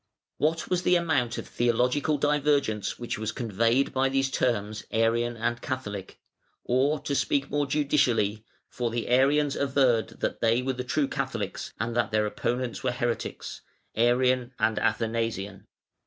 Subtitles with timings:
[0.37, 5.61] What was the amount of theological divergence which was conveyed by these terms Arian and
[5.61, 6.19] Catholic,
[6.63, 11.71] or to speak more judicially (for the Arians averred that they were the true Catholics
[11.79, 13.61] and that their opponents were heretics)
[13.95, 15.67] Arian and Athanasian?